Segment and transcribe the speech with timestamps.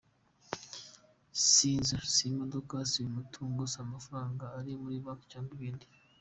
[1.47, 5.85] Si inzu, si imodoka, si umutungo, si amafaranga ari muri Banki cyangwa ibindi,….